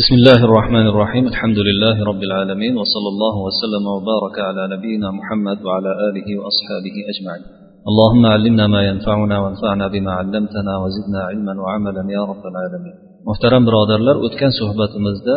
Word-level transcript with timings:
بسم 0.00 0.14
الله 0.20 0.40
الرحمن 0.48 0.86
الرحيم 0.92 1.24
الحمد 1.32 1.58
لله 1.68 1.96
رب 2.10 2.22
العالمين 2.28 2.74
وصلى 2.82 3.08
الله 3.14 3.34
وسلم 3.46 3.84
وبارك 3.94 4.36
على 4.48 4.62
نبينا 4.74 5.08
محمد 5.18 5.58
وعلى 5.66 5.90
آله 6.08 6.28
وأصحابه 6.40 6.96
أجمعين 7.12 7.44
اللهم 7.90 8.22
علمنا 8.34 8.64
ما 8.74 8.80
ينفعنا 8.90 9.36
وانفعنا 9.42 9.84
بما 9.94 10.12
علمتنا 10.20 10.72
وزدنا 10.82 11.20
علما 11.28 11.54
وعملا 11.62 12.02
يا 12.16 12.22
رب 12.30 12.44
العالمين 12.52 12.96
muhtaram 13.28 13.62
birodarlar 13.68 14.16
o'tgan 14.26 14.52
suhbatimizda 14.60 15.34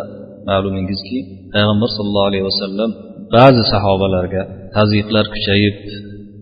ma'lumingizki 0.50 1.20
payg'ambar 1.54 1.90
sallallohu 1.98 2.30
alayhi 2.32 2.46
vasallam 2.50 2.90
ba'zi 3.36 3.64
sahobalarga 3.74 4.42
tazyiqlar 4.78 5.26
kuchayib 5.36 5.76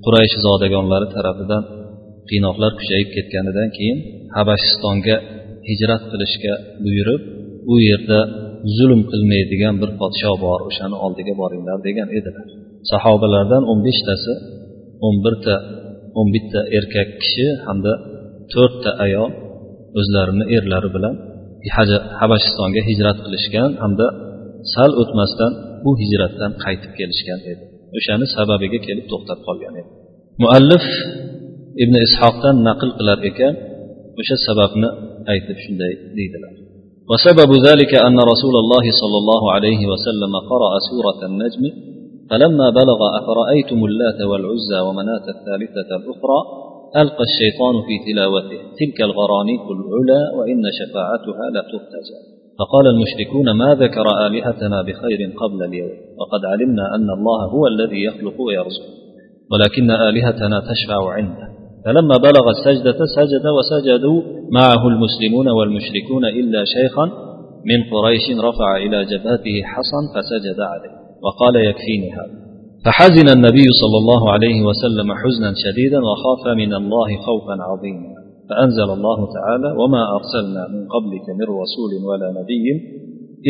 quraysh 0.05 0.35
zodagonlari 0.45 1.07
tarafidan 1.15 1.63
qiynoqlar 2.29 2.71
kuchayib 2.79 3.09
ketganidan 3.15 3.69
keyin 3.77 3.97
habashistonga 4.37 5.15
hijrat 5.69 6.01
qilishga 6.11 6.53
buyurib 6.85 7.23
u 7.72 7.74
yerda 7.88 8.20
zulm 8.76 9.00
qilmaydigan 9.10 9.74
bir 9.82 9.90
podsho 10.00 10.32
bor 10.44 10.60
o'shani 10.68 10.96
oldiga 11.04 11.34
boringlar 11.42 11.78
degan 11.88 12.08
edilar. 12.18 12.48
Sahobalardan 12.90 13.62
o'n 13.70 13.80
beshtasi 13.86 14.32
o'n 15.06 15.16
birta 15.24 15.54
o'n 16.18 16.28
bitta 16.34 16.60
erkak 16.78 17.08
kishi 17.22 17.46
hamda 17.66 17.92
to'rtta 18.52 18.90
ayol 19.04 19.30
o'zlarini 20.00 20.44
erlari 20.56 20.88
bilan 20.96 21.14
habashistonga 22.20 22.82
hijrat 22.88 23.18
qilishgan 23.24 23.70
hamda 23.82 24.06
sal 24.74 24.90
o'tmasdan 25.02 25.52
bu 25.84 25.90
hijratdan 26.02 26.52
qaytib 26.64 26.92
kelishgan 26.98 27.40
edi. 27.50 27.64
O'shani 27.96 28.26
sababiga 28.36 28.78
kelib 28.86 29.06
to'xtab 29.12 29.38
qolgan 29.46 29.74
edi. 29.80 29.90
Muallif 30.42 30.86
ibn 31.82 31.94
ishoqdan 32.06 32.56
naql 32.68 32.90
qilar 32.98 33.18
ekan 33.30 33.54
o'sha 34.20 34.36
sababni 34.46 34.88
aytib 35.32 35.58
shunday 35.64 35.92
deydilar. 36.18 36.52
وسبب 37.10 37.50
ذلك 37.68 37.92
أن 37.94 38.18
رسول 38.32 38.54
الله 38.62 38.84
صلى 39.00 39.18
الله 39.22 39.52
عليه 39.52 39.80
وسلم 39.92 40.32
قرأ 40.50 40.72
سورة 40.90 41.20
النجم 41.30 41.64
فلما 42.30 42.70
بلغ 42.70 43.00
أفرأيتم 43.20 43.84
اللات 43.84 44.20
والعزى 44.30 44.80
ومناة 44.86 45.26
الثالثة 45.34 45.90
الأخرى 46.00 46.40
ألقى 46.96 47.24
الشيطان 47.30 47.74
في 47.86 47.94
تلاوته 48.06 48.60
تلك 48.80 48.98
الغرانيق 49.08 49.64
العلا 49.76 50.20
وإن 50.38 50.62
شفاعتها 50.78 51.44
لترتجى. 51.54 52.18
فقال 52.58 52.86
المشركون 52.86 53.50
ما 53.50 53.74
ذكر 53.74 54.06
آلهتنا 54.26 54.82
بخير 54.82 55.20
قبل 55.42 55.62
اليوم؟ 55.68 55.90
وقد 56.18 56.44
علمنا 56.44 56.94
أن 56.94 57.10
الله 57.18 57.44
هو 57.44 57.66
الذي 57.66 58.04
يخلق 58.04 58.40
ويرزق. 58.40 58.86
ولكن 59.52 59.90
آلهتنا 59.90 60.60
تشفع 60.60 61.12
عنده. 61.12 61.59
فلما 61.84 62.16
بلغ 62.16 62.44
السجدة 62.50 62.98
سجد 63.16 63.44
وسجدوا 63.56 64.22
معه 64.52 64.88
المسلمون 64.88 65.48
والمشركون 65.48 66.24
إلا 66.24 66.64
شيخا 66.64 67.04
من 67.70 67.78
قريش 67.92 68.24
رفع 68.48 68.76
إلى 68.76 69.04
جبهته 69.04 69.62
حصا 69.62 70.00
فسجد 70.14 70.60
عليه 70.60 70.94
وقال 71.24 71.56
يكفيني 71.56 72.12
هذا. 72.12 72.40
فحزن 72.84 73.28
النبي 73.36 73.66
صلى 73.80 73.98
الله 74.02 74.32
عليه 74.32 74.62
وسلم 74.62 75.12
حزنا 75.12 75.52
شديدا 75.64 75.98
وخاف 75.98 76.56
من 76.56 76.74
الله 76.74 77.16
خوفا 77.26 77.56
عظيما. 77.62 78.20
فأنزل 78.50 78.90
الله 78.98 79.28
تعالى 79.36 79.70
وما 79.80 80.02
أرسلنا 80.16 80.68
من 80.74 80.88
قبلك 80.94 81.26
من 81.38 81.46
رسول 81.62 81.92
ولا 82.08 82.28
نبي 82.40 82.66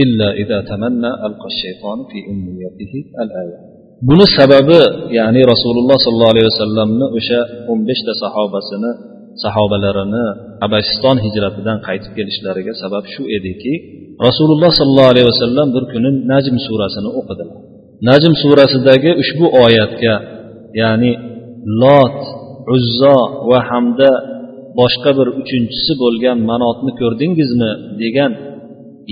إلا 0.03 0.33
إذا 0.33 0.61
تمنى 0.61 1.11
ألقى 1.27 1.47
الشيطان 1.55 1.98
في 2.11 2.19
أمنيته 2.33 2.94
الآية. 3.22 3.69
Buni 4.09 4.27
sababi 4.39 4.81
ya'ni 5.19 5.41
rasululloh 5.53 5.98
sollallohu 6.05 6.33
alayhi 6.34 6.48
vasallamni 6.53 7.06
o'sha 7.19 7.41
o'n 7.70 7.79
beshta 7.89 8.12
sahobasini 8.23 8.91
sahobalarini 9.45 10.25
habashiston 10.62 11.17
hijratidan 11.25 11.79
qaytib 11.87 12.12
kelishlariga 12.19 12.73
sabab 12.83 13.05
shu 13.15 13.23
ediki 13.37 13.73
rasululloh 14.27 14.71
sollallohu 14.81 15.12
alayhi 15.15 15.28
vasallam 15.33 15.69
bir 15.75 15.84
kuni 15.93 16.11
najm 16.33 16.56
surasini 16.67 17.11
o'qidilar. 17.21 17.59
Najm 18.09 18.33
surasidagi 18.43 19.11
ushbu 19.23 19.47
oyatga 19.65 20.15
ya'ni 20.83 21.12
lot 21.83 22.19
uzzo 22.75 23.19
va 23.50 23.59
hamda 23.71 24.10
boshqa 24.81 25.10
bir 25.19 25.28
uchinchisi 25.41 25.93
bo'lgan 26.03 26.39
manotni 26.50 26.93
ko'rdingizmi 27.00 27.71
degan 28.03 28.33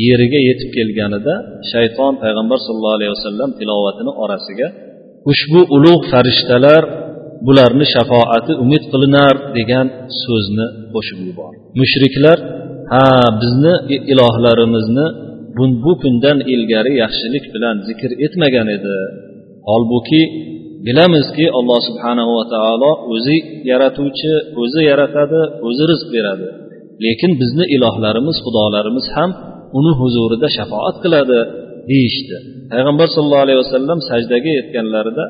yeriga 0.04 0.40
yetib 0.48 0.70
kelganida 0.76 1.34
shayton 1.72 2.12
payg'ambar 2.22 2.58
sollallohu 2.66 2.96
alayhi 2.98 3.12
vasallam 3.16 3.50
tilovatini 3.60 4.12
orasiga 4.24 4.68
ushbu 5.32 5.60
ulug' 5.76 6.04
farishtalar 6.12 6.82
bularni 7.46 7.86
shafoati 7.94 8.52
umid 8.64 8.82
qilinar 8.92 9.34
degan 9.58 9.86
so'zni 10.22 10.66
qo'shib 10.94 11.18
yubordi. 11.28 11.58
Mushriklar 11.80 12.38
ha 12.92 13.06
bizni 13.42 13.74
ilohlarimizni 14.12 15.06
bu 15.84 15.92
kundan 16.02 16.38
ilgari 16.54 16.92
yaxshilik 17.02 17.44
bilan 17.54 17.76
zikr 17.88 18.10
etmagan 18.26 18.68
edi. 18.76 18.96
Holbuki 19.68 20.22
bilamizki 20.86 21.46
alloh 21.58 21.80
subhanahu 21.88 22.32
va 22.38 22.44
taolo 22.54 22.90
o'zi 23.14 23.36
yaratuvchi 23.70 24.32
o'zi 24.62 24.80
yaratadi 24.90 25.40
o'zi 25.68 25.84
rizq 25.90 26.08
beradi. 26.16 26.48
Lekin 27.04 27.32
bizni 27.40 27.64
ilohlarimiz 27.76 28.36
xudolarimiz 28.44 29.06
ham 29.16 29.30
uni 29.78 29.92
huzurida 30.00 30.48
shafoat 30.56 30.96
qiladi 31.04 31.38
deyishdi. 31.90 32.36
Payg'ambar 32.72 33.06
sallallohu 33.14 33.44
alayhi 33.46 33.60
vasallam 33.64 33.98
sajdaga 34.10 34.50
yetganlarida 34.58 35.24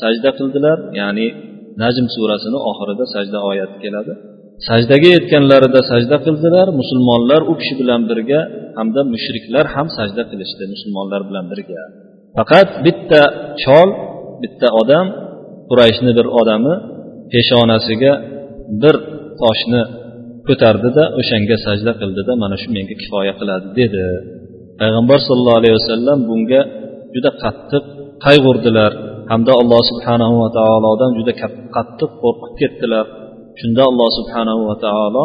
sajda 0.00 0.30
qildilar 0.38 0.78
ya'ni 1.00 1.26
najm 1.82 2.06
surasini 2.14 2.58
oxirida 2.70 3.04
sajda 3.14 3.38
oyati 3.50 3.76
keladi. 3.84 4.12
Sajdaga 4.68 5.08
yetganlarida 5.16 5.80
sajda 5.90 6.16
qildilar 6.26 6.66
musulmonlar 6.80 7.40
u 7.50 7.52
kishi 7.60 7.74
bilan 7.80 8.02
birga 8.10 8.40
hamda 8.78 9.00
mushriklar 9.14 9.64
ham 9.74 9.86
sajda 9.98 10.22
qilishdi 10.30 10.64
musulmonlar 10.74 11.20
bilan 11.28 11.44
birga. 11.52 11.82
Faqat 12.38 12.68
bitta 12.86 13.22
chol 13.62 13.88
bitta 14.42 14.68
odam 14.82 15.06
qurayshni 15.70 16.12
bir 16.18 16.26
odami 16.40 16.74
peshonasiga 17.32 18.12
bir 18.82 18.94
toshni 19.42 19.82
ko'tardida 20.48 21.02
o'shanga 21.20 21.56
sajda 21.66 21.92
qildida 22.00 22.32
mana 22.42 22.56
shu 22.62 22.68
menga 22.76 22.94
kifoya 23.00 23.32
qiladi 23.40 23.66
dedi. 23.80 24.04
Payg'ambar 24.80 25.18
sollallohu 25.26 25.58
alayhi 25.60 25.76
vasallam 25.80 26.18
bunga 26.30 26.60
juda 27.14 27.30
qattiq 27.42 27.84
qayg'urdilar. 28.26 28.92
Hamda 29.30 29.52
alloh 29.60 29.80
subhanahu 29.90 30.34
va 30.42 30.48
taolodan 30.58 31.10
juda 31.18 31.32
qattiq 31.76 32.10
qo'rqib 32.22 32.52
ketdilar. 32.60 33.06
Shunda 33.60 33.82
alloh 33.90 34.08
subhanahu 34.18 34.62
va 34.68 34.76
taolo 34.86 35.24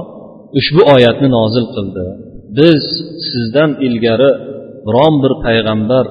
ushbu 0.59 0.81
oyatni 0.95 1.27
nozil 1.37 1.65
qildi. 1.75 2.05
Biz 2.59 2.83
sizdan 3.29 3.71
ilgari 3.87 4.29
biron 4.87 5.13
bir 5.23 5.33
payg'ambar 5.45 6.05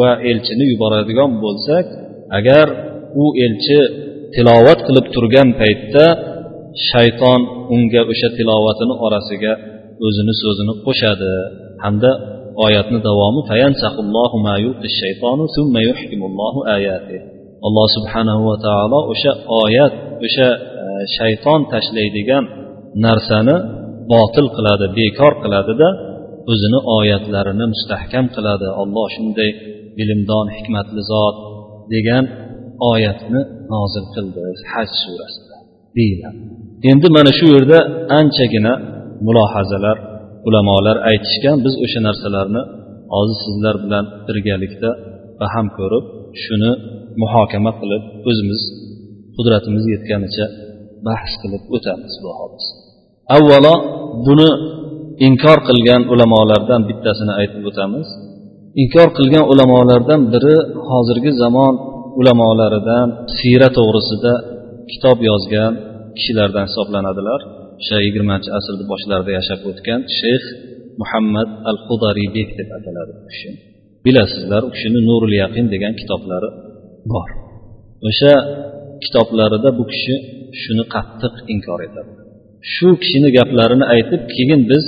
va 0.00 0.10
elchini 0.30 0.64
yuboradigan 0.72 1.30
bo'lsak 1.44 1.86
agar 2.38 2.66
u 3.22 3.24
elchi 3.44 3.80
tilovat 4.34 4.80
qilib 4.86 5.06
turgan 5.14 5.48
paytda 5.60 6.06
shayton 6.90 7.40
unga 7.74 8.02
o'sha 8.12 8.28
tilovatini 8.38 8.94
orasiga 9.06 9.52
o'zini 10.06 10.34
so'zini 10.42 10.74
qo'shadi. 10.86 11.32
Hamda 11.84 12.10
oyatni 12.66 12.98
davomi 13.08 13.42
alloh 17.66 17.86
subhanahu 17.96 18.42
va 18.48 18.56
taolo 18.66 18.98
o'sha 19.12 19.32
oyat 19.62 19.92
o'sha 20.26 20.48
e, 20.82 20.84
shayton 21.16 21.60
tashlaydigan 21.72 22.44
narsani 23.06 23.56
botil 24.12 24.46
qiladi 24.56 24.86
bekor 24.98 25.32
qiladida 25.42 25.88
o'zini 26.52 26.78
oyatlarini 26.98 27.66
mustahkam 27.74 28.26
qiladi. 28.36 28.66
Olloh 28.82 29.06
shunday 29.16 29.50
bilimdon 29.98 30.46
hikmatli 30.56 31.02
zot 31.12 31.36
degan 31.94 32.24
oyatni 32.92 33.40
nozil 33.72 34.06
qildi 34.14 34.42
haj 34.72 34.88
surasida 35.02 35.56
deyiladi. 35.96 36.40
Endi 36.90 37.08
mana 37.16 37.30
shu 37.38 37.46
yerda 37.54 37.78
anchagina 38.18 38.72
mulohazalar 39.26 39.96
ulamolar 40.48 40.96
aytishgan 41.10 41.56
biz 41.64 41.74
o'sha 41.84 42.00
narsalarni 42.08 42.62
hozir 43.14 43.38
sizlar 43.46 43.74
bilan 43.84 44.04
birgalikda 44.26 44.90
baham 45.40 45.66
ko'rib 45.78 46.04
shuni 46.42 46.72
muhokama 47.22 47.72
qilib 47.80 48.02
o'zimiz 48.28 48.62
qudratimiz 49.36 49.84
yetganicha 49.94 50.46
bahs 51.06 51.32
qilib 51.42 51.62
o'tamiz 51.76 52.12
bu 52.22 52.30
hodisa 52.38 52.72
avvalo 53.36 53.74
buni 54.26 54.50
inkor 55.28 55.58
qilgan 55.68 56.02
ulamolardan 56.12 56.80
bittasini 56.88 57.32
aytib 57.40 57.62
o'tamiz. 57.70 58.08
Inkor 58.82 59.08
qilgan 59.18 59.44
ulamolardan 59.52 60.20
biri 60.32 60.56
hozirgi 60.90 61.30
zamon 61.42 61.74
ulamolaridan 62.20 63.06
siyra 63.36 63.68
to'g'risida 63.78 64.32
kitob 64.90 65.18
yozgan 65.30 65.72
kishilardan 66.18 66.64
hisoblanadilar. 66.70 67.40
O'sha 67.80 67.96
yigirmanchi 68.06 68.48
asrni 68.58 68.84
boshlarida 68.92 69.32
yashab 69.38 69.60
o'tgan 69.70 70.00
shayx 70.20 70.44
muhammad 71.00 71.48
al 71.70 71.78
hudaribek 71.86 72.48
deb 72.58 72.68
ataladi 72.78 73.12
u 73.20 73.22
kishi. 73.30 73.50
Bilasizlar 74.06 74.62
u 74.68 74.70
kishini 74.74 75.00
nurul 75.08 75.32
yaqin 75.42 75.66
degan 75.74 75.92
kitoblari 76.00 76.48
bor. 77.12 77.28
O'sha 78.08 78.32
kitoblarida 79.04 79.70
bu 79.78 79.84
kishi 79.92 80.14
shuni 80.62 80.84
qattiq 80.94 81.34
inkor 81.54 81.80
etadi. 81.88 82.12
Shu 82.74 82.88
kishini 83.02 83.28
gaplarini 83.38 83.86
aytib 83.94 84.22
keyin 84.34 84.62
biz 84.70 84.84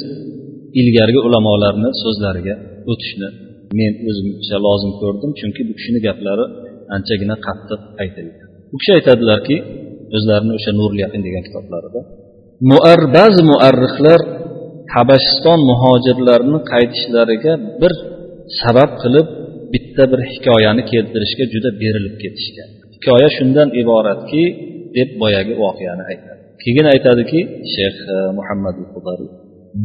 ilgarigi 0.81 1.21
ulamolarni 1.29 1.91
so'zlariga 2.03 2.55
o'tishni 2.93 3.29
men 3.79 3.93
o'zimcha 4.09 4.57
lozim 4.67 4.93
ko'rdim 5.01 5.31
chunki 5.41 5.63
bu 5.69 5.73
kishini 5.79 6.01
gaplari 6.07 6.45
anchagina 6.97 7.37
qattiq 7.47 7.81
aytilgan 8.03 8.49
bu 8.71 8.77
kishi 8.81 8.93
aytadilarki 8.99 9.57
o'zlarini 10.17 10.53
o'sha 10.59 10.73
nurli 10.81 11.01
yaqin 11.05 11.21
degan 11.27 11.43
kitoblarida. 11.49 12.01
Muar 12.71 13.01
ba'zi 13.17 13.43
muarrixlar 13.53 14.21
habashiston 14.95 15.61
muhojirlarini 15.71 16.59
qaytishlariga 16.73 17.53
bir 17.81 17.93
sabab 18.61 18.91
qilib 19.03 19.27
bitta 19.73 20.03
bir 20.13 20.21
hikoyani 20.33 20.83
keltirishga 20.93 21.45
juda 21.55 21.71
berilib 21.83 22.17
ketishgan. 22.23 22.69
Hikoya 22.95 23.29
shundan 23.37 23.69
iboratki 23.83 24.43
deb 24.97 25.11
boyagi 25.23 25.55
voqeani 25.63 26.03
aytadi. 26.11 26.43
Keyin 26.65 26.87
aytadiki 26.95 27.41
shayx 27.75 27.97
e, 28.15 28.17
muhammad 28.39 28.77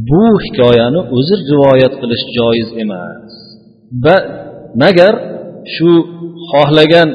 bu 0.09 0.23
hikoyani 0.45 0.99
o'zi 1.17 1.35
rivoyat 1.51 1.93
qilish 2.01 2.23
joiz 2.37 2.69
emas. 2.83 3.31
Va 4.05 4.17
magar 4.83 5.13
shu 5.75 5.89
xohlagan 6.51 7.09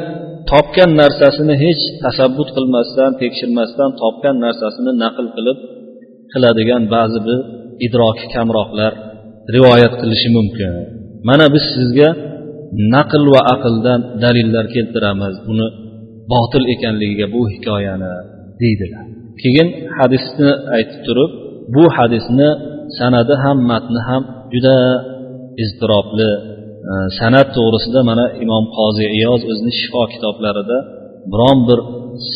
topgan 0.51 0.91
narsasini 1.03 1.55
hech 1.65 1.83
tasabbut 2.05 2.49
qilmasdan 2.57 3.11
tekshirmasdan 3.23 3.91
topgan 4.03 4.37
narsasini 4.45 4.93
naql 5.05 5.27
qilib 5.37 5.59
qiladigan 6.33 6.83
ba'zi 6.95 7.19
bir 7.27 7.39
idroki 7.87 8.27
kamroqlar 8.35 8.93
rivoyat 9.55 9.95
qilishi 10.01 10.29
mumkin. 10.37 10.73
Mana 11.29 11.47
biz 11.55 11.65
sizga 11.75 12.09
naql 12.95 13.23
va 13.35 13.41
aqldan 13.55 14.01
dalillar 14.25 14.67
keltiramiz. 14.75 15.35
Buni 15.49 15.67
botil 16.33 16.65
ekanligiga 16.75 17.27
bu 17.35 17.43
hikoyani 17.55 18.13
deydilar. 18.61 19.05
Keyin 19.43 19.69
hadisni 19.99 20.51
aytib 20.77 21.01
turib 21.07 21.31
bu 21.75 21.85
hadisni 21.97 22.49
sanadi 22.99 23.35
ham 23.45 23.59
matni 23.71 24.01
ham 24.09 24.23
juda 24.53 24.79
iztirobli 25.63 26.31
san'at 27.19 27.49
to'g'risida 27.57 28.01
mana 28.11 28.25
imom 28.45 28.65
qozi 28.79 29.05
iyoz 29.19 29.41
o'zini 29.51 29.73
shifo 29.81 30.03
kitoblarida 30.13 30.79
biron 31.33 31.59
bir 31.69 31.79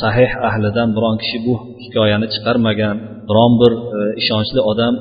sahih 0.00 0.32
ahlidan 0.48 0.88
biron 0.96 1.16
kishi 1.22 1.38
bu 1.46 1.54
hikoyani 1.84 2.26
chiqarmagan 2.34 2.96
biron 3.28 3.52
bir 3.60 3.72
e, 3.98 4.00
ishonchli 4.20 4.60
odam 4.70 4.94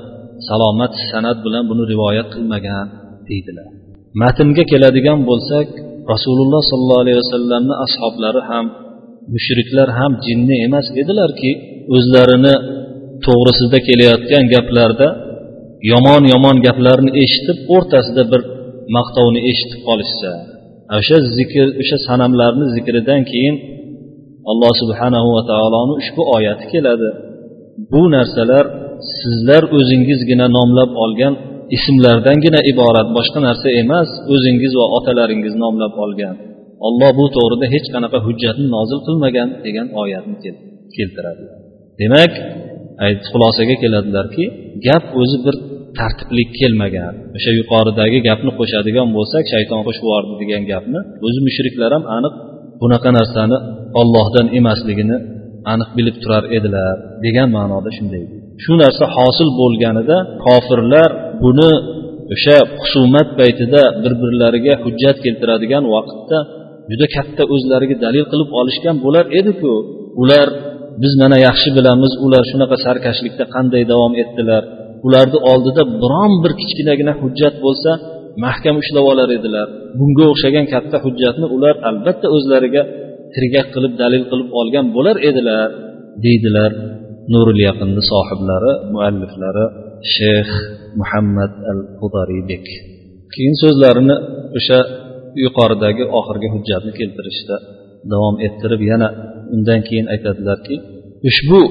salomat 0.48 0.94
san'at 1.12 1.38
bilan 1.46 1.64
buni 1.70 1.84
rivoyat 1.94 2.28
qilmagan 2.34 2.86
deydilar. 3.30 3.68
Matnga 4.22 4.64
keladigan 4.72 5.20
bo'lsak 5.30 5.68
rasululloh 6.14 6.62
sollallohu 6.72 7.04
alayhi 7.04 7.20
vasallamni 7.24 7.76
ashoblari 7.86 8.42
ham 8.50 8.66
mushriklar 9.34 9.90
ham 10.00 10.12
jinni 10.26 10.56
emas 10.68 10.88
edilarki 11.02 11.52
o'zlarini 11.96 12.56
to'g'risida 13.26 13.80
kelayotgan 13.88 14.44
gaplarda 14.54 15.08
yomon 15.92 16.24
yomon 16.34 16.58
gaplarni 16.68 17.12
eshitib 17.24 17.58
o'rtasida 17.76 18.24
bir 18.32 18.42
maqtovni 18.96 19.40
eshitib 19.50 19.82
qolishsa 19.88 20.32
o'sha 20.98 21.18
zikr 21.38 21.68
o'sha 21.82 21.98
sanamlarni 22.08 22.66
zikridan 22.76 23.22
keyin 23.32 23.56
alloh 24.52 24.74
subhanahu 24.82 25.30
va 25.36 25.42
taoloni 25.52 25.94
ushbu 26.02 26.22
oyati 26.36 26.66
keladi. 26.74 27.10
Bu 27.92 28.04
narsalar 28.16 28.66
sizlar 29.20 29.64
o'zingizgina 29.78 30.48
nomlab 30.58 30.92
olgan 31.04 31.34
ismlardangina 31.78 32.60
iborat 32.72 33.08
boshqa 33.18 33.40
narsa 33.48 33.68
emas 33.82 34.10
o'zingiz 34.34 34.74
va 34.80 34.86
otalaringiz 34.98 35.54
nomlab 35.64 35.94
olgan. 36.04 36.36
Olloh 36.88 37.12
bu 37.20 37.26
to'g'rida 37.36 37.68
hech 37.74 37.88
qanaqa 37.94 38.18
hujjatni 38.28 38.68
nozil 38.76 39.00
qilmagan 39.08 39.50
degan 39.66 39.88
oyatni 40.02 40.36
keltiradi. 40.96 41.44
Demak 42.02 42.32
xulosaga 43.32 43.76
keladilarki 43.84 44.46
gap 44.88 45.04
o'zi 45.22 45.38
bir 45.46 45.56
tartibli 46.00 46.44
kelmagan. 46.60 47.14
O'sha 47.38 47.52
yuqoridagi 47.60 48.18
gapni 48.28 48.52
qo'shadigan 48.60 49.08
bo'lsak 49.18 49.44
shayton 49.54 49.82
qo'shib 49.88 50.04
yubordi 50.08 50.34
degan 50.42 50.64
gapni 50.72 51.00
o'zi 51.26 51.40
mushriklar 51.48 51.90
ham 51.96 52.04
aniq 52.18 52.34
bunaqa 52.82 53.10
narsani 53.18 53.58
ollohdan 54.02 54.48
emasligini 54.60 55.18
aniq 55.74 55.90
bilib 55.98 56.16
turar 56.24 56.44
edilar 56.58 56.96
degan 57.26 57.50
ma'noda 57.58 57.90
shunday 57.98 58.24
shu 58.64 58.74
narsa 58.84 59.06
hosil 59.18 59.50
bo'lganida 59.62 60.18
kofirlar 60.46 61.10
buni 61.44 61.72
o'sha 62.34 62.58
husumat 62.82 63.30
paytida 63.40 63.82
bir 64.04 64.14
birlariga 64.22 64.74
hujjat 64.84 65.18
keltiradigan 65.26 65.84
vaqtda 65.96 66.40
juda 66.92 67.06
katta 67.16 67.44
o'zlariga 67.54 67.96
dalil 68.06 68.26
qilib 68.32 68.50
olishgan 68.60 68.96
bo'lar 69.06 69.26
ediku. 69.40 69.74
Ular 70.22 70.48
biz 71.04 71.14
mana 71.22 71.38
yaxshi 71.48 71.70
bilamiz 71.78 72.14
ular 72.26 72.44
shunaqa 72.52 72.78
sarkashlikda 72.86 73.46
qanday 73.56 73.84
davom 73.92 74.14
etdilar? 74.24 74.64
Ularni 75.06 75.40
oldida 75.52 75.84
biron 76.02 76.32
bir 76.44 76.52
kichkinagina 76.60 77.14
hujjat 77.22 77.56
bo'lsa 77.66 77.92
mahkam 78.46 78.76
ushlab 78.82 79.06
olar 79.12 79.30
edilar. 79.38 79.68
Bunga 80.00 80.26
o'xshagan 80.32 80.66
katta 80.74 80.98
hujjatni 81.06 81.48
ular 81.56 81.76
albatta 81.90 82.28
o'zlariga 82.36 82.84
tirgak 83.36 83.68
qilib 83.76 83.94
dalil 84.02 84.24
qilib 84.32 84.50
olgan 84.60 84.86
bo'lar 84.96 85.16
edilar 85.30 85.70
deydilar 86.26 86.72
nurul 87.34 87.60
yaqinni 87.68 88.04
sohiblari 88.12 88.72
mualliflari 88.94 89.66
shayx 90.16 90.50
muhammad 91.02 91.52
al 91.72 91.80
hudaribek 92.02 92.66
keyin 93.34 93.56
so'zlarini 93.64 94.16
o'sha 94.58 94.80
yuqoridagi 95.44 96.04
oxirgi 96.20 96.48
hujjatni 96.56 96.92
keltirishda 97.00 97.56
davom 98.12 98.36
ettirib 98.48 98.82
yana 98.92 99.08
undan 99.56 99.80
keyin 99.88 100.08
aytadilarki 100.14 100.76
ushbu 101.30 101.62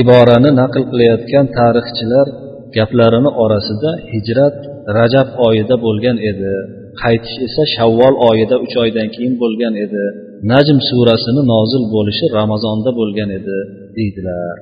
iborani 0.00 0.50
naql 0.60 0.82
qilayotgan 0.90 1.46
tarixchilar 1.58 2.26
gaplarini 2.76 3.30
orasida 3.44 3.90
hijrat 4.12 4.56
rajab 4.98 5.28
oyida 5.46 5.74
bo'lgan 5.86 6.16
edi. 6.30 6.54
Qaytish 7.02 7.36
esa 7.46 7.62
shavvol 7.74 8.14
oyida 8.28 8.56
uch 8.64 8.74
oydan 8.84 9.08
keyin 9.14 9.34
bo'lgan 9.42 9.74
edi. 9.84 10.04
Najm 10.52 10.78
surasini 10.88 11.42
nozil 11.54 11.84
bo'lishi 11.94 12.24
ramazonda 12.38 12.90
bo'lgan 13.00 13.30
edi 13.38 13.58
deydilar. 13.96 14.56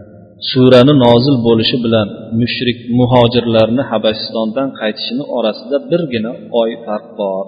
Surani 0.51 0.95
nozil 1.05 1.37
bo'lishi 1.47 1.77
bilan 1.85 2.09
mushrik 2.41 2.79
muhojirlarni 2.99 3.83
habashistondan 3.91 4.69
qaytishini 4.81 5.25
orasida 5.37 5.77
birgina 5.91 6.33
oy 6.61 6.71
farq 6.87 7.09
bor. 7.21 7.45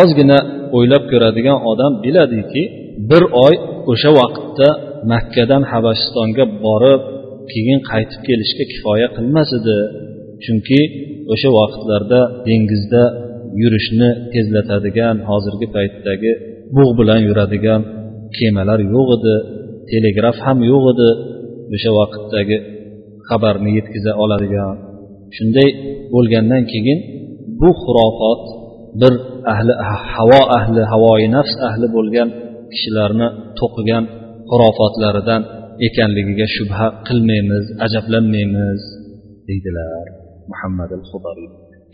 Ozgina 0.00 0.38
o'ylab 0.76 1.04
ko'radigan 1.12 1.58
odam 1.70 1.92
biladiki 2.04 2.62
bir 3.10 3.22
oy 3.46 3.54
o'sha 3.92 4.10
vaqtda 4.20 4.68
makkadan 5.12 5.62
habashistonga 5.72 6.44
borib 6.64 7.02
keyin 7.52 7.80
qaytib 7.90 8.20
kelishga 8.28 8.64
kifoya 8.72 9.08
qilmas 9.16 9.50
edi. 9.58 9.78
Chunki 10.44 10.80
o'sha 11.32 11.50
vaqtlarda 11.58 12.20
dengizda 12.46 13.04
yurishni 13.62 14.10
tezlatadigan 14.32 15.16
hozirgi 15.28 15.66
paytdagi 15.76 16.32
bug' 16.76 16.92
bilan 16.98 17.20
yuradigan 17.28 17.80
kemalar 18.38 18.80
yo'q 18.94 19.08
edi 19.16 19.34
telegraf 19.90 20.36
ham 20.46 20.58
yo'q 20.72 20.84
edi. 20.92 21.10
O'sha 21.74 21.90
vaqtdagi 21.98 22.56
xabarni 23.28 23.70
yetkaza 23.78 24.12
oladigan. 24.24 24.76
Shunday 25.36 25.68
bo'lgandan 26.14 26.62
keyin 26.72 26.98
bu 27.60 27.68
xurofot 27.82 28.42
bir 29.00 29.12
ahli 29.52 29.72
havo 30.14 30.40
ahli 30.58 30.82
havoyi 30.92 31.28
nafs 31.36 31.54
ahli 31.68 31.86
bo'lgan 31.96 32.28
kishilarni 32.72 33.28
to'qigan 33.58 34.04
xurofotlaridan 34.50 35.42
ekanligiga 35.86 36.46
shubha 36.56 36.86
qilmaymiz 37.08 37.64
ajablanmaymiz 37.86 38.80
deydilar 39.48 40.06
muhammad 40.52 40.90
al 40.98 41.04
hudariy 41.10 41.50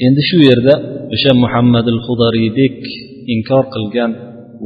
endi 0.07 0.23
shu 0.31 0.39
yerda 0.51 0.75
o'sha 1.15 1.33
muhammad 1.45 1.87
al 1.95 2.01
hudariydek 2.07 2.79
inkor 3.35 3.65
qilgan 3.75 4.11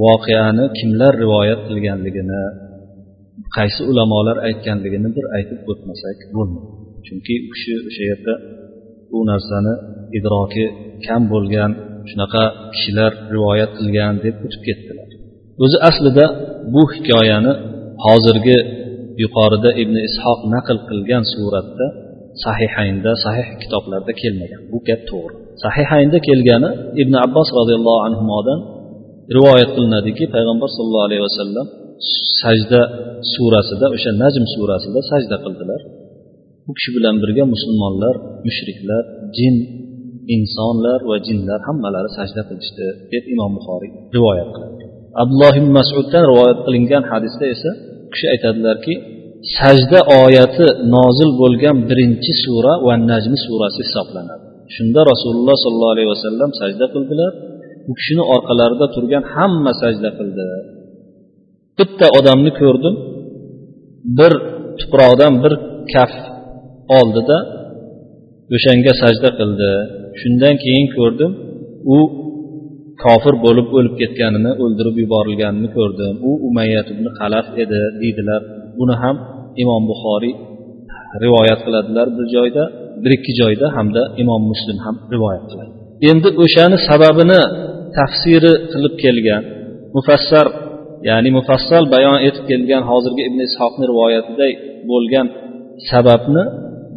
voqeani 0.05 0.64
kimlar 0.79 1.12
rivoyat 1.23 1.61
qilganligini 1.69 2.43
qaysi 3.57 3.81
ulamolar 3.91 4.37
aytganligini 4.49 5.09
bir 5.17 5.25
aytib 5.37 5.61
o'tmasak 5.71 6.19
bo'lmaydi. 6.35 6.73
Chunki 7.07 7.35
u 7.45 7.49
kishi 7.52 7.73
o'sha 7.88 8.02
yerda 8.11 8.35
u 9.17 9.19
narsani 9.31 9.75
idroki 10.19 10.64
kam 11.07 11.23
bo'lgan 11.33 11.71
shunaqa 12.11 12.45
kishilar 12.75 13.12
rivoyat 13.35 13.71
qilgan 13.79 14.14
deb 14.25 14.35
o'tib 14.47 14.62
ketdilar. 14.69 15.09
O'zi 15.64 15.79
aslida 15.88 16.25
bu 16.75 16.83
hikoyani 16.95 17.52
hozirgi 18.05 18.59
yuqorida 19.23 19.71
ibn 19.83 19.95
ishoq 20.09 20.40
naql 20.54 20.78
qilgan 20.88 21.25
suratda 21.35 21.87
sahihaynda 22.45 23.12
sahih 23.25 23.47
kitoblarda 23.62 24.12
kelmagan. 24.23 24.61
Bu 24.73 24.78
gap 24.88 25.00
to'g'ri. 25.11 25.35
Sahihaynda 25.64 26.19
kelgani 26.28 26.71
ibn 27.02 27.14
abbos 27.26 27.49
roziyallohu 27.59 28.00
anhudan 28.09 28.61
rivoyat 29.37 29.71
qilinadiki 29.76 30.25
payg'ambar 30.35 30.69
sollallohu 30.76 31.07
alayhi 31.09 31.25
vasallam 31.28 31.66
sajda 32.42 32.81
surasida 33.35 33.87
o'sha 33.97 34.11
najm 34.23 34.45
surasida 34.54 35.00
sajda 35.11 35.37
qildilar. 35.45 35.81
Bu 36.66 36.73
kishi 36.76 36.90
bilan 36.97 37.16
birga 37.23 37.45
musulmonlar 37.54 38.14
mushriklar 38.47 39.02
jin 39.38 39.54
insonlar 40.37 41.00
va 41.11 41.16
jinlar 41.26 41.61
hammalari 41.69 42.11
sajda 42.19 42.42
qilishdi 42.49 42.87
deb 43.12 43.25
imom 43.35 43.50
buxoriy 43.59 43.90
rivoyat 44.16 44.49
qiladi. 44.54 44.85
Abdulloh 45.23 45.54
ibn 45.61 45.71
masuddan 45.78 46.23
rivoyat 46.31 46.59
qilingan 46.66 47.04
hadisda 47.12 47.45
esa 47.54 47.71
kishi 48.14 48.26
aytadilarki 48.35 48.95
sajda 49.59 50.00
oyati 50.23 50.66
nozil 50.95 51.31
bo'lgan 51.42 51.76
birinchi 51.88 52.33
sura 52.45 52.73
va 52.87 52.95
najmi 53.11 53.38
surasi 53.47 53.81
hisoblanadi. 53.87 54.45
Shunda 54.75 55.00
rasululloh 55.12 55.57
sollallohu 55.64 55.95
alayhi 55.97 56.11
vasallam 56.14 56.50
sajda 56.61 56.87
qildilar. 56.95 57.33
U 57.90 57.92
kishini 57.99 58.25
orqalarida 58.35 58.87
turgan 58.95 59.25
hamma 59.35 59.73
sajda 59.83 60.11
qildi. 60.19 60.47
Bitta 61.78 62.07
odamni 62.19 62.50
ko'rdim. 62.61 62.95
Bir 64.19 64.33
tuproqdan 64.81 65.33
bir 65.42 65.52
kaf 65.92 66.12
oldida 66.99 67.38
o'shanga 68.54 68.92
sajda 69.02 69.31
qildi. 69.38 69.71
Shundan 70.21 70.54
keyin 70.64 70.87
ko'rdim 70.97 71.31
u 71.97 71.99
kofir 73.04 73.35
bo'lib 73.44 73.68
o'lib 73.76 73.94
ketganini 74.00 74.52
o'ldirib 74.62 74.97
yuborilganini 75.02 75.68
ko'rdim. 75.76 76.14
U 76.28 76.30
umayyat 76.49 76.87
ibn 76.94 77.06
qalaf 77.18 77.47
edi 77.62 77.80
deydilar. 78.00 78.40
Buni 78.78 78.94
ham 79.02 79.16
imom 79.62 79.82
buxoriy 79.90 80.35
rivoyat 81.25 81.61
qiladilar 81.66 82.06
bir 82.16 82.26
joyda 82.37 82.64
bir 83.02 83.11
ikki 83.18 83.32
joyda 83.40 83.66
hamda 83.76 84.02
imom 84.23 84.42
muslim 84.52 84.78
ham 84.85 84.97
rivoyat 85.14 85.44
qiladi. 85.50 85.73
Endi 86.11 86.28
o'shani 86.44 86.76
sababini 86.88 87.40
tafsiri 87.99 88.52
qilib 88.73 88.94
kelgan 89.04 89.42
mufassar 89.97 90.47
ya'ni 91.09 91.30
mufassal 91.38 91.85
bayon 91.94 92.18
etib 92.28 92.44
kelgan 92.50 92.82
hozirgi 92.90 93.23
ibn 93.28 93.38
ishoqni 93.49 93.85
rivoyatida 93.92 94.47
bo'lgan 94.90 95.26
sababni 95.90 96.42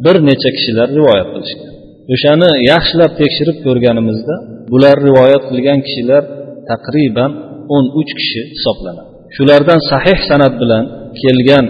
bir 0.04 0.16
necha 0.28 0.50
kishilar 0.56 0.88
rivoyat 0.98 1.28
qilishgan. 1.34 1.72
O'shani 2.14 2.48
yaxshilab 2.70 3.12
tekshirib 3.20 3.56
ko'rganimizda 3.66 4.36
bular 4.72 4.96
rivoyat 5.08 5.42
qilgan 5.50 5.78
kishilar 5.86 6.22
taqriban 6.70 7.30
o'n 7.74 7.84
uch 8.00 8.12
kishi 8.18 8.42
hisoblanadi. 8.54 9.10
Shulardan 9.36 9.80
sahih 9.92 10.18
san'at 10.28 10.54
bilan 10.62 10.84
kelgan 11.22 11.64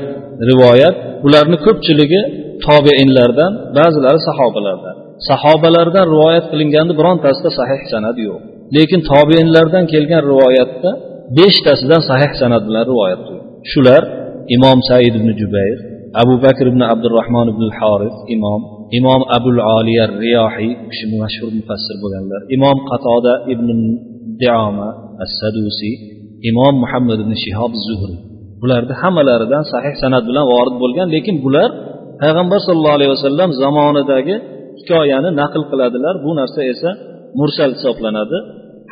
rivoyat 0.51 0.97
bularni 1.25 1.57
ko'pchiligi 1.67 2.23
tobeinlardan 2.67 3.53
ba'zilari 3.79 4.21
sahobalardan. 4.29 4.97
Sahobalardan 5.31 6.05
rivoyat 6.15 6.45
qilinganni 6.53 6.93
birontasida 7.01 7.51
sahih 7.61 7.81
san'at 7.93 8.17
yo'q. 8.27 8.41
Lekin 8.77 9.01
tobeinlardan 9.13 9.85
kelgan 9.93 10.23
rivoyatda 10.33 10.91
beshtasidan 11.39 12.03
sahih 12.11 12.31
san'at 12.41 12.63
bilan 12.69 12.85
rivoyat 12.93 13.21
qilgan. 13.27 13.47
Shular 13.73 14.03
imom 14.57 14.79
said 14.89 15.15
ibn 15.21 15.29
jubayr 15.41 15.79
abu 16.23 16.35
bakr 16.45 16.65
ibn 16.73 16.83
abdurahmon 16.93 17.47
ibn 17.55 17.65
haris 17.79 18.17
imom 18.37 18.61
imom 18.99 19.23
abul 19.37 19.59
oliya 19.79 20.05
riyohiy 20.25 20.73
kishi 20.91 21.05
mashhur 21.23 21.51
mufassir 21.59 21.97
bo'lganlar. 22.03 22.41
Imom 22.57 22.77
qatoda 22.91 23.33
ibn 23.53 23.69
dioma 24.43 24.89
as 25.25 25.33
sadusiy 25.41 25.95
imom 26.51 26.75
muhammad 26.85 27.19
ibn 27.25 27.33
shihob 27.45 27.73
zuhriy 27.87 28.19
bularni 28.63 28.95
hammalaridan 29.03 29.65
sahih 29.73 29.95
san'at 30.03 30.25
bilan 30.31 30.45
vorid 30.53 30.77
bo'lgan 30.83 31.07
lekin 31.15 31.37
bular 31.45 31.71
payg'ambar 32.23 32.59
sollallohu 32.67 32.97
alayhi 32.99 33.13
vasallam 33.17 33.51
zamonidagi 33.63 34.37
hikoyani 34.81 35.31
naql 35.41 35.63
qiladilar. 35.71 36.15
Bu 36.25 36.31
narsa 36.41 36.61
esa 36.73 36.91
mursal 37.41 37.71
hisoblanadi. 37.77 38.39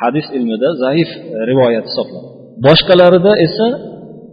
Hadis 0.02 0.26
ilmida 0.36 0.68
zaif 0.84 1.10
e, 1.16 1.20
rivoyat 1.50 1.84
hisoblanadi. 1.90 2.28
Boshqalarida 2.66 3.32
esa 3.46 3.66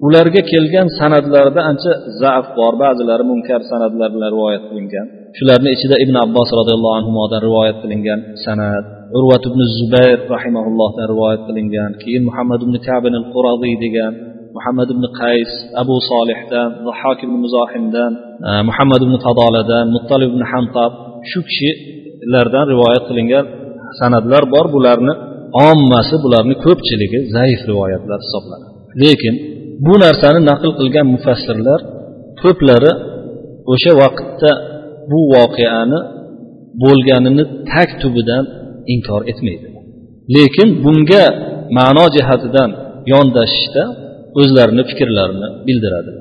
ularga 0.05 0.41
kelgan 0.51 0.87
san'atlarida 0.99 1.61
ancha 1.71 1.91
zaf 2.21 2.45
bor. 2.57 2.73
Ba'zilari 2.83 3.23
munkar 3.31 3.61
san'atlar 3.71 4.09
bilan 4.15 4.29
rivoyat 4.35 4.63
qilingan. 4.69 5.07
Shularni 5.37 5.69
ichida 5.75 5.95
ibn 6.05 6.15
abbos 6.25 6.49
roziyallohu 6.59 6.95
anhudan 6.99 7.39
rivoyat 7.47 7.77
qilingan 7.83 8.19
san'at 8.45 8.85
urvat 9.17 9.43
ibn 9.49 9.61
zubayr 9.77 10.19
rahimaullohdan 10.35 11.05
rivoyat 11.13 11.41
qilingan 11.47 11.91
keyin 12.01 12.23
muhammad 12.29 12.59
ibn 12.65 12.75
kabin 12.87 13.13
al 13.21 13.25
quraziy 13.33 13.75
degan 13.85 14.13
muhammad 14.57 14.87
ibn 14.95 15.03
qays 15.21 15.51
abu 15.81 15.95
solihdan 16.11 16.69
zahhok 16.87 17.19
ibn 17.25 17.35
muzohimdan 17.45 18.11
e, 18.47 18.49
muhammad 18.69 19.01
ibn 19.05 19.15
fadoladan 19.25 19.85
muttalib 19.95 20.29
ibn 20.33 20.43
hamtob 20.51 20.91
shu 21.29 21.39
kishilardan 21.49 22.65
rivoyat 22.73 23.03
qilingan 23.09 23.45
san'atlar 23.99 24.43
bor. 24.53 24.65
Bularni 24.75 25.13
ommasi 25.67 26.15
bularni 26.23 26.55
ko'pchiligi 26.65 27.19
zaif 27.35 27.61
rivoyatlar 27.71 28.19
hisoblanadi. 28.25 28.67
Lekin 29.03 29.35
bu 29.85 29.93
narsani 30.03 30.39
naql 30.49 30.69
qilgan 30.79 31.07
mufassirlar 31.15 31.79
ko'plari 32.41 32.91
o'sha 33.73 33.91
vaqtda 34.01 34.51
bu 35.09 35.19
voqeani 35.35 35.99
bo'lganini 36.83 37.43
tag 37.71 37.89
tubidan 38.01 38.45
inkor 38.93 39.21
etmaydi. 39.31 39.67
Lekin 40.35 40.69
bunga 40.83 41.25
ma'no 41.77 42.05
jihatidan 42.15 42.69
yondashishda 43.13 43.83
o'zlarini 44.39 44.83
fikrlarini 44.89 45.47
bildiradi. 45.67 46.11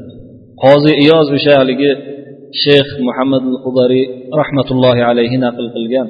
Qozi 0.63 0.93
iyoz 1.05 1.27
o'sha 1.37 1.53
haligi 1.61 1.91
shayx 2.63 2.89
muhammad 3.09 3.45
hudariy 3.65 4.05
rahmatullohi 4.41 5.03
alayhi 5.11 5.37
naql 5.47 5.67
qilgan 5.77 6.09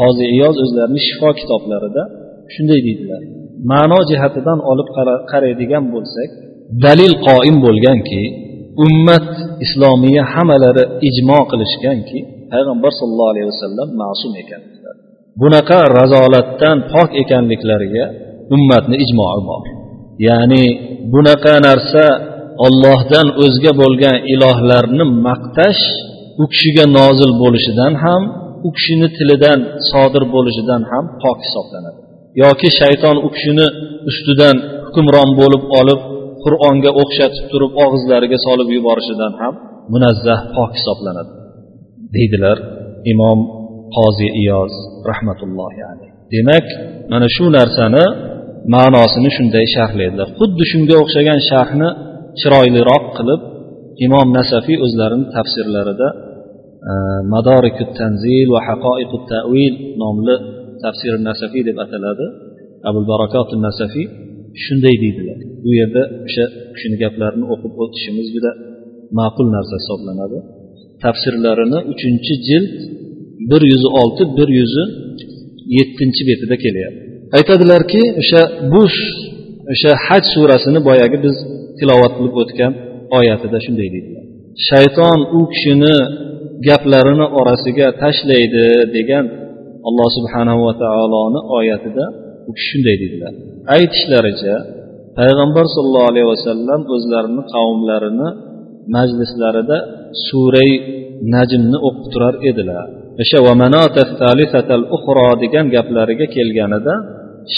qozi 0.00 0.24
iyoz 0.36 0.56
o'zlarini 0.64 1.00
shifo 1.08 1.30
kitoblarida 1.40 2.02
shunday 2.54 2.80
deydilar. 2.86 3.22
Ma'no 3.72 4.00
jihatidan 4.10 4.58
olib 4.70 4.88
qaraydigan 5.32 5.84
bo'lsak 5.94 6.30
dalil 6.84 7.12
qoim 7.28 7.56
bo'lganki 7.66 8.22
ummat 8.84 9.28
islomiya 9.64 10.22
hammalari 10.32 10.84
ijmo 11.08 11.40
qilishganki 11.50 12.18
payg'ambar 12.52 12.92
sollallohu 13.00 13.32
alayhi 13.34 13.48
vasallam 13.52 13.88
ma'sum 14.02 14.32
ekan 14.42 14.62
bunaqa 15.42 15.80
razolatdan 15.98 16.76
pok 16.92 17.08
ekanliklariga 17.22 18.04
ummatni 18.54 18.96
ijmoi 19.04 19.40
bor 19.48 19.64
ya'ni 20.28 20.64
bunaqa 21.12 21.54
narsa 21.68 22.04
ollohdan 22.66 23.26
o'zga 23.44 23.72
bo'lgan 23.80 24.16
ilohlarni 24.32 25.04
maqtash 25.26 25.82
u 26.42 26.44
kishiga 26.52 26.84
nozil 26.98 27.32
bo'lishidan 27.42 27.92
ham 28.04 28.22
u 28.66 28.68
kishini 28.76 29.08
tilidan 29.16 29.58
sodir 29.90 30.24
bo'lishidan 30.34 30.82
ham 30.90 31.04
pok 31.22 31.38
hisoblanadi. 31.46 32.00
Yoki 32.42 32.68
shayton 32.80 33.16
u 33.26 33.28
kishini 33.34 33.66
ustidan 34.10 34.56
hukmron 34.86 35.30
bo'lib 35.40 35.62
olib 35.80 36.00
qur'onga 36.44 36.90
o'xshatib 37.02 37.44
turib 37.52 37.72
og'izlariga 37.84 38.38
solib 38.46 38.68
yuborishidan 38.76 39.32
ham 39.40 39.54
munazzah 39.92 40.40
pok 40.56 40.70
hisoblanadi 40.78 41.32
deydilar 42.16 42.58
imom 43.12 43.38
qozi 43.96 44.28
iyoz 44.42 44.72
rahmatullohi 45.10 45.80
alayh. 45.90 46.10
Demak 46.34 46.66
mana 47.12 47.26
shu 47.36 47.46
narsani 47.58 48.04
ma'nosini 48.74 49.30
shunday 49.36 49.66
sharhlaydilar. 49.76 50.28
Xuddi 50.40 50.64
shunga 50.72 50.96
o'xshagan 51.02 51.40
sharhni 51.50 51.88
chiroyliroq 52.40 53.04
qilib 53.18 53.40
imom 54.06 54.28
nasafiy 54.38 54.78
o'zlarini 54.86 55.26
tafsirlarida 55.36 56.08
e, 56.90 56.92
madoriku 57.34 57.84
tanzil 58.00 58.46
va 58.54 58.60
haqoiqu 58.68 59.16
tavil 59.32 59.74
nomli 60.02 60.36
tafsir 60.84 61.12
nasafiy 61.28 61.62
deb 61.68 61.76
ataladi. 61.84 62.26
Abul 62.88 63.04
barakot 63.12 63.48
nasafiy 63.66 64.06
shunday 64.64 64.94
deydilar. 65.04 65.38
Bu 65.64 65.70
yerda 65.80 66.02
o'sha 66.26 66.44
kishini 66.74 66.96
gaplarini 67.02 67.46
o'qib 67.54 67.72
o'tishimiz 67.82 68.26
juda 68.34 68.50
ma'qul 69.18 69.46
narsa 69.56 69.74
hisoblanadi. 69.80 70.38
Tafsirlarini 71.04 71.78
uchinchi 71.92 72.34
jild 72.48 72.72
bir 73.50 73.62
yuz 73.72 73.84
olti 74.00 74.22
bir 74.38 74.48
yuz 74.58 74.72
yettinchi 75.76 76.22
betida 76.30 76.56
kelyapti. 76.64 77.00
Aytadilarki 77.38 78.02
o'sha 78.20 78.42
bu 78.72 78.82
o'sha 79.72 79.92
haj 80.06 80.24
surasini 80.34 80.80
boyagi 80.88 81.16
biz 81.26 81.36
tilovat 81.78 82.12
qilib 82.18 82.34
o'tgan 82.42 82.72
oyatida 83.18 83.58
shunday 83.66 83.88
deydilar. 83.94 84.24
Shayton 84.68 85.18
u 85.38 85.40
kishini 85.52 85.94
gaplarini 86.68 87.26
orasiga 87.40 87.86
tashlaydi 88.02 88.66
degan 88.96 89.24
alloh 89.88 90.08
subhanahu 90.18 90.60
va 90.66 90.74
taoloni 90.82 91.40
oyatida 91.58 92.04
u 92.48 92.50
kishi 92.56 92.66
shunday 92.70 92.96
deydilar. 93.02 93.32
Aytishlaricha 93.74 94.54
payg'ambar 95.18 95.64
sollallohu 95.74 96.10
alayhi 96.12 96.28
vasallam 96.34 96.80
o'zlarini 96.94 97.42
qavmlarini 97.54 98.28
majlislarida 98.96 99.76
suray 100.26 100.70
najmni 101.34 101.78
o'qib 101.88 102.06
turar 102.12 102.34
edilar. 102.50 102.86
O'sha 103.22 103.38
degan 105.42 105.66
gaplariga 105.76 106.26
kelganida 106.36 106.94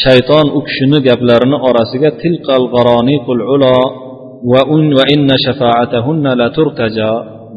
shayton 0.03 0.47
u 0.59 0.61
kishini 0.69 0.99
gaplarini 1.09 1.59
orasiga 1.69 2.11
tilqal 2.23 2.65
g'aroniqul 2.75 3.43
ulo 3.55 3.77
va 4.53 4.63
un 4.77 4.85
va 4.99 5.05
inna 5.15 5.37
shafaatahunna 5.47 6.33
la 6.41 6.49
turtaja 6.57 7.11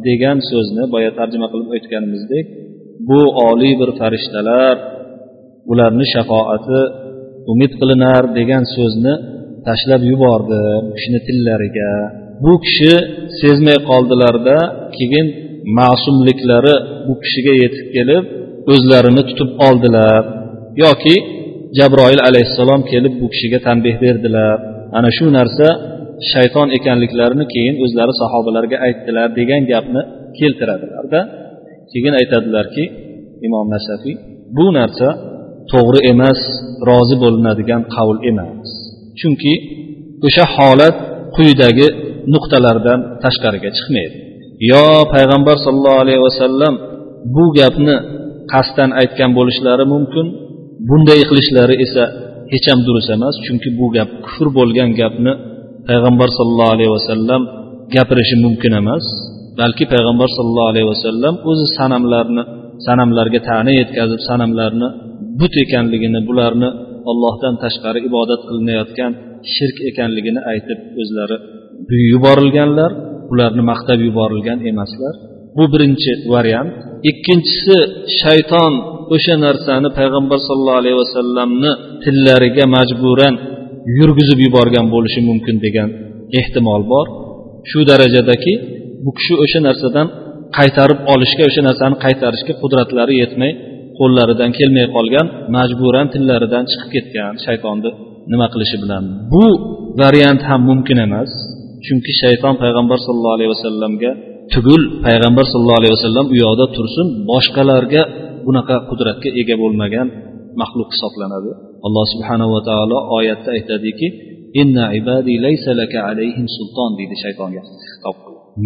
degan 0.07 0.37
so'zni 0.49 0.83
boya 0.93 1.11
tarjima 1.19 1.47
qilib 1.51 1.69
aytganimizdek 1.77 2.45
bu 3.09 3.19
oliy 3.49 3.73
bir 3.81 3.89
farishtalar 3.99 4.75
ularni 5.71 6.05
shafoati 6.15 6.79
umid 7.51 7.71
qilinar 7.79 8.23
degan 8.37 8.63
so'zni 8.75 9.13
tashlab 9.67 10.01
yubordi 10.11 10.61
kishini 10.95 11.19
tillariga. 11.27 11.91
Bu 12.43 12.53
kishi 12.65 12.93
sezmay 13.41 13.77
qoldilarda 13.89 14.57
keyin 14.97 15.27
ma'sumliklari 15.79 16.75
bu 17.07 17.13
kishiga 17.23 17.53
yetib 17.63 17.87
kelib 17.95 18.23
o'zlarini 18.73 19.23
tutib 19.29 19.49
oldilar. 19.67 20.21
Yoki 20.83 21.15
jabroil 21.77 22.21
alayhissalom 22.29 22.81
kelib 22.91 23.13
bu 23.21 23.27
kishiga 23.33 23.59
tanbeh 23.67 23.95
berdilar. 24.03 24.57
Ana 24.97 25.09
shu 25.17 25.25
narsa 25.37 25.67
shayton 26.31 26.67
ekanliklarini 26.77 27.45
keyin 27.53 27.75
o'zlari 27.83 28.13
sahobalarga 28.21 28.77
aytdilar 28.87 29.27
degan 29.39 29.61
gapni 29.71 30.01
keltiradilarda. 30.39 31.19
Keyin 31.91 32.13
aytadilarki 32.21 32.83
imom 33.47 33.67
nasafiy 33.75 34.15
bu 34.57 34.65
narsa 34.79 35.07
to'g'ri 35.71 35.99
emas 36.11 36.39
rozi 36.89 37.15
bo'linadigan 37.23 37.81
qavl 37.95 38.17
emas. 38.31 38.69
Chunki 39.19 39.53
o'sha 40.27 40.45
holat 40.55 40.95
quyidagi 41.35 41.87
nuqtalardan 42.33 42.99
tashqariga 43.23 43.69
chiqmaydi. 43.77 44.15
Yo 44.71 44.85
payg'ambar 45.13 45.55
sollallohu 45.65 45.99
alayhi 46.03 46.21
vasallam 46.27 46.73
bu 47.35 47.45
gapni 47.59 47.95
qasddan 48.53 48.89
aytgan 49.01 49.31
bo'lishlari 49.37 49.85
mumkin 49.93 50.25
bunday 50.89 51.21
qilishlari 51.29 51.75
esa 51.85 52.03
hech 52.53 52.65
ham 52.71 52.79
durust 52.87 53.09
emas 53.15 53.35
chunki 53.45 53.69
bu 53.79 53.85
gap 53.95 54.09
kufr 54.25 54.47
bo'lgan 54.57 54.89
gapni 55.01 55.33
payg'ambar 55.89 56.29
sollallohu 56.37 56.71
alayhi 56.75 56.93
vasallam 56.97 57.41
gapirishi 57.95 58.35
mumkin 58.45 58.73
emas 58.81 59.05
balki 59.59 59.85
payg'ambar 59.93 60.29
sollallohu 60.37 60.69
alayhi 60.73 60.87
vasallam 60.93 61.33
o'zi 61.49 61.65
sanamlarni 61.77 62.43
sanamlarga 62.85 63.39
ta'na 63.49 63.71
yetkazib 63.79 64.21
sanamlarni 64.29 64.87
but 65.39 65.53
ekanligini 65.65 66.19
bularni 66.29 66.69
ollohdan 67.11 67.55
tashqari 67.63 67.99
ibodat 68.09 68.41
qilinayotgan 68.47 69.11
shirk 69.55 69.77
ekanligini 69.89 70.41
aytib 70.51 70.79
o'zlari 71.01 71.37
buyib 71.87 72.07
yuborilganlar 72.13 72.91
ularni 73.33 73.63
maqtab 73.71 73.99
yuborilgan 74.07 74.59
emaslar. 74.71 75.13
Bu 75.57 75.63
birinchi 75.73 76.11
variant. 76.33 76.69
Ikkinchisi 77.09 77.77
shayton 78.21 78.73
o'sha 79.15 79.35
narsani 79.45 79.89
payg'ambar 79.99 80.39
sollallohu 80.47 80.79
alayhi 80.81 80.97
vasallamni 81.03 81.71
tillariga 82.03 82.65
majburan 82.75 83.33
yurgizib 83.97 84.39
yuborgan 84.45 84.85
bo'lishi 84.93 85.21
mumkin 85.29 85.55
degan 85.65 85.89
ehtimol 86.39 86.83
bor. 86.93 87.05
Shu 87.69 87.79
darajadaki 87.91 88.53
bu 89.03 89.11
kishi 89.17 89.33
o'sha 89.43 89.59
narsadan 89.67 90.07
qaytarib 90.57 90.99
olishga 91.13 91.43
o'sha 91.49 91.61
narsani 91.67 91.95
qaytarishga 92.05 92.53
qudratlari 92.61 93.13
yetmay 93.23 93.51
qo'llaridan 93.99 94.51
kelmay 94.57 94.85
qolgan 94.95 95.27
majburan 95.55 96.07
tillaridan 96.13 96.63
chiqib 96.71 96.89
ketgan 96.95 97.33
shaytonni 97.45 97.89
nima 98.31 98.47
qilishi 98.53 98.77
bilan. 98.83 99.03
Bu 99.33 99.45
variant 100.01 100.41
ham 100.49 100.61
mumkin 100.69 100.97
emas 101.07 101.31
chunki 101.85 102.11
shayton 102.23 102.53
payg'ambar 102.63 102.97
sallallohu 103.05 103.35
alayhi 103.37 103.51
vasallamga 103.55 104.11
tugul 104.53 104.81
payg'ambar 105.05 105.45
sallallohu 105.51 105.79
alayhi 105.81 105.95
vasallam 105.97 106.25
u 106.33 106.35
yoqda 106.43 106.65
tursin 106.75 107.07
boshqalarga 107.31 108.01
bunaqa 108.47 108.75
qudratga 108.89 109.29
ega 109.41 109.55
bo'lmagan 109.63 110.07
maxluq 110.61 110.89
hisoblanadi. 110.95 111.51
Alloh 111.87 112.05
subhanava 112.13 112.51
va 112.55 112.61
taolo 112.69 112.97
oyatda 113.17 113.49
aytadiki 113.57 114.07
inna 114.61 114.85
ibadi 114.99 115.33
laysa 115.45 115.71
laka 115.81 115.99
alayhim 116.11 116.45
sulton 116.57 116.89
deydi 116.99 117.15
shaytonga 117.23 117.61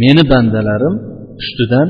meni 0.02 0.24
bandalarim 0.32 0.96
ustidan 1.42 1.88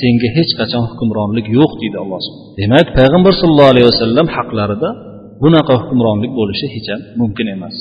senga 0.00 0.28
hech 0.36 0.52
qachon 0.60 0.84
hukmronlik 0.90 1.46
yo'q 1.58 1.72
deydi 1.82 1.98
alloh 2.02 2.22
demak 2.60 2.86
payg'ambar 2.98 3.32
sallallohu 3.40 3.72
alayhi 3.74 3.88
vasallam 3.92 4.26
haqlarida 4.36 4.90
bunaqa 5.42 5.74
hukmronlik 5.82 6.32
bo'lishi 6.40 6.66
hech 6.74 6.88
ham 6.92 7.00
mumkin 7.20 7.46
emas. 7.56 7.76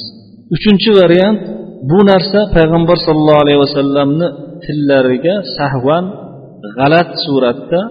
Uchinchi 0.55 0.89
variant 0.99 1.41
bu 1.89 1.99
narsa 2.11 2.39
payg'ambar 2.55 2.97
sollallohu 3.07 3.41
alayhi 3.43 3.59
vasallamni 3.65 4.27
tillariga 4.65 5.35
sahvan 5.57 6.05
g'alat 6.77 7.09
suratda 7.25 7.81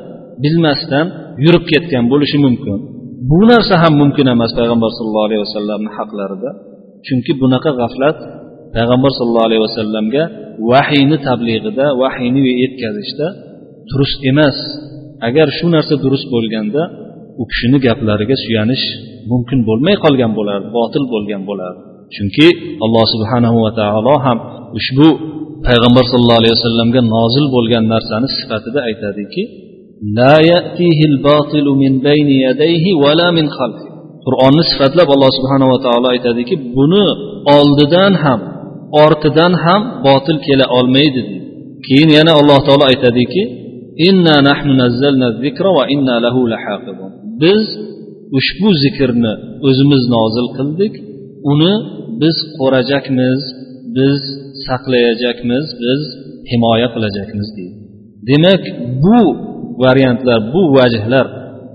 bilmasdan 0.43 1.07
yurib 1.45 1.65
ketgan 1.73 2.05
bo'lishi 2.13 2.39
mumkin. 2.47 2.77
Bu 3.31 3.41
narsa 3.51 3.75
ham 3.83 3.93
mumkin 4.03 4.27
emas 4.35 4.51
payg'ambar 4.59 4.91
sallallohu 4.97 5.29
alayhi 5.29 5.43
vasallamni 5.47 5.91
haqlarida. 5.99 6.51
Chunki 7.07 7.33
bunaqa 7.43 7.71
g'aflat 7.81 8.19
payg'ambar 8.77 9.11
sallallohu 9.19 9.49
alayhi 9.49 9.63
vasallamga 9.69 10.23
vahiyni 10.71 11.17
tablig'ida 11.29 11.87
vahiyni 12.03 12.41
yetkazishda 12.63 13.27
durust 13.91 14.19
emas. 14.31 14.57
Agar 15.29 15.47
shu 15.59 15.67
narsa 15.75 15.95
durust 16.05 16.27
bo'lganda 16.35 16.83
u 17.41 17.45
kishini 17.51 17.79
gaplariga 17.87 18.37
suyanish 18.45 18.85
mumkin 19.31 19.59
bo'lmay 19.69 19.97
qolgan 20.05 20.33
bo'lardi 20.39 20.69
botil 20.79 21.05
bo'lgan 21.15 21.43
bo'lardi 21.51 21.81
chunki 22.15 22.49
alloh 22.85 23.05
subhanahu 23.15 23.59
va 23.65 23.71
taolo 23.81 24.15
ham 24.27 24.39
ushbu 24.79 25.09
payg'ambar 25.67 26.05
sallallohu 26.13 26.41
alayhi 26.43 26.55
vasallamga 26.59 27.01
nozil 27.17 27.47
bo'lgan 27.57 27.85
narsani 27.95 28.29
sifatida 28.39 28.81
aytadiki 28.89 29.43
la 30.19 30.37
ya'tihil 30.53 31.17
batilu 31.29 31.71
min 31.83 31.93
bayni 32.07 32.37
yadayhi 32.47 32.91
va 33.03 33.13
la 33.21 33.29
min 33.39 33.47
khalfi. 33.57 33.87
Qur'onni 34.27 34.63
sifatlab 34.71 35.09
alloh 35.15 35.31
subhanava 35.39 35.77
taolo 35.87 36.07
aytadiki 36.15 36.55
buni 36.77 37.05
oldidan 37.59 38.13
ham 38.25 38.41
ortidan 39.05 39.53
ham 39.65 39.81
botil 40.07 40.39
kela 40.47 40.67
olmaydi. 40.79 41.23
Keyin 41.87 42.11
yana 42.19 42.33
alloh 42.41 42.59
taolo 42.67 42.85
aytadiki 42.93 43.43
inna 44.09 44.37
nahnu 44.49 44.73
nazzalna 44.83 45.29
zikra 45.45 45.71
va 45.79 45.85
inna 45.95 46.15
lahu 46.25 46.41
lahaqibun 46.53 47.11
biz 47.43 47.63
ushbu 48.39 48.69
zikrni 48.85 49.33
o'zimiz 49.69 50.03
nozil 50.15 50.49
qildik. 50.57 50.95
Uni 51.53 51.73
biz 52.23 52.37
qo'rajakmiz 52.59 53.41
biz 53.97 54.19
saqlayajakmiz 54.67 55.67
biz 55.83 56.01
himoya 56.51 56.89
qilajakmiz 56.95 57.49
deydi. 57.59 57.77
Demak 58.31 58.63
bu 59.05 59.19
variantlar 59.85 60.39
bu 60.55 60.63
vajhlar 60.77 61.27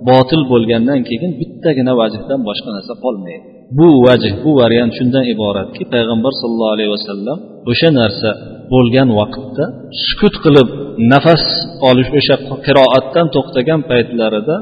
botil 0.10 0.42
bo'lgandan 0.52 1.00
keyin 1.10 1.32
bittagina 1.40 1.94
vajhdan 2.02 2.40
boshqa 2.48 2.70
narsa 2.76 2.94
qolmaydi. 3.04 3.48
Bu 3.78 3.88
vajh 4.06 4.26
bu 4.44 4.50
variant 4.62 4.92
shundan 4.98 5.24
iboratki 5.34 5.84
payg'ambar 5.94 6.34
sollallohu 6.42 6.74
alayhi 6.76 6.92
vasallam 6.98 7.38
o'sha 7.72 7.90
narsa 8.00 8.30
bo'lgan 8.74 9.10
vaqtda 9.20 9.64
sukut 10.08 10.36
qilib 10.44 10.70
nafas 11.14 11.44
olish 11.90 12.10
o'sha 12.20 12.36
qiroatdan 12.66 13.28
to'xtagan 13.36 13.82
paytlarida 13.92 14.56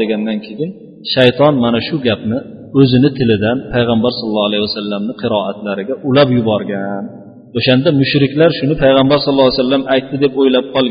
degandan 0.00 0.38
keyin 0.46 0.70
shayton 1.14 1.54
mana 1.64 1.78
shu 1.88 1.96
gapni 2.08 2.38
o'zini 2.80 3.10
tilidan 3.18 3.56
payg'ambar 3.74 4.10
sallallohu 4.18 4.48
alayhi 4.50 4.64
vasallamni 4.68 5.14
qiroatlariga 5.22 5.94
ulab 6.08 6.28
yuborgan. 6.38 7.04
O'shanda 7.58 7.90
mushriklar 8.00 8.50
shuni 8.58 8.74
payg'ambar 8.84 9.18
sallallohu 9.24 9.48
alayhi 9.50 9.60
vasallam 9.62 9.84
aytdi 9.94 10.16
deb 10.24 10.32
o'ylab 10.40 10.66
qolgan 10.74 10.86